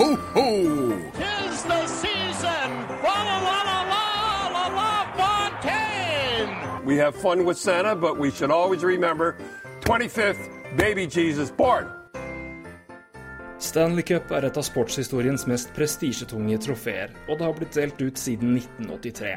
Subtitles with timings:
[0.00, 0.48] ho, ho!
[1.12, 2.68] Tis the season!
[3.04, 3.82] La la la la
[4.56, 6.84] la la Fontaine!
[6.86, 9.36] We have fun with Santa, but we should always remember
[9.80, 11.86] 25th, baby Jesus born.
[13.58, 18.16] Stanley Cup er et av sportshistoriens mest prestisjetunge trofeer, og det har blitt delt ut
[18.18, 19.36] siden 1983.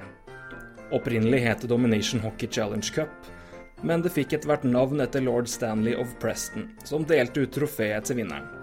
[0.95, 3.31] Opprinnelig het det Domination Hockey Challenge Cup,
[3.83, 8.07] men det fikk ethvert hvert navn etter lord Stanley of Preston, som delte ut trofeet
[8.07, 8.62] til vinneren.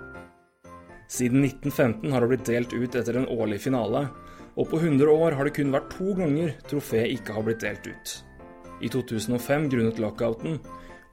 [1.11, 4.05] Siden 1915 har det blitt delt ut etter en årlig finale,
[4.55, 7.89] og på 100 år har det kun vært to ganger trofeet ikke har blitt delt
[7.91, 8.13] ut.
[8.79, 10.61] I 2005 grunnet lockouten,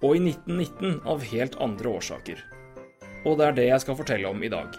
[0.05, 2.45] og i 1919 av helt andre årsaker.
[3.25, 4.77] Og det er det jeg skal fortelle om i dag.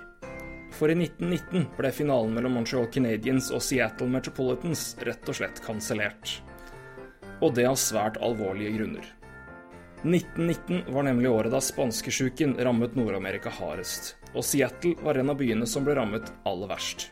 [0.78, 6.38] For i 1919 ble finalen mellom Montreal Canadiens og Seattle Metropolitans rett og slett kansellert.
[7.42, 9.17] Og det av svært alvorlige grunner.
[10.02, 15.66] 1919 var nemlig året da spanskesjuken rammet Nord-Amerika hardest, og Seattle var en av byene
[15.66, 17.08] som ble rammet aller verst.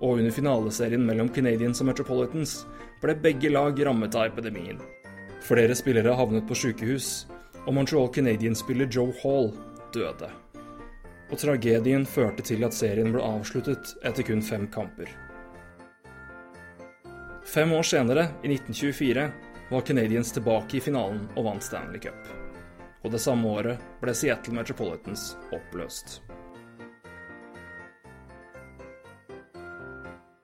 [0.00, 2.58] Og under finaleserien mellom Canadians og Metropolitans
[3.00, 4.80] ble begge lag rammet av epidemien.
[5.40, 7.24] Flere spillere havnet på sykehus,
[7.64, 9.52] og Montreal Canadiens-spiller Joe Hall
[9.96, 10.28] døde.
[11.32, 15.08] Og tragedien førte til at serien ble avsluttet etter kun fem kamper.
[17.48, 19.30] Fem år senere, i 1924,
[19.70, 22.26] var Canadiens tilbake i finalen og vant Stanley Cup.
[23.04, 26.20] Og det samme året ble Seattle Metropolitans oppløst.